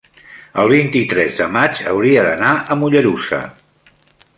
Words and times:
el 0.63 0.71
vint-i-tres 0.75 1.37
de 1.43 1.49
maig 1.57 1.83
hauria 1.93 2.27
d'anar 2.31 2.55
a 2.57 2.79
Mollerussa. 2.83 3.45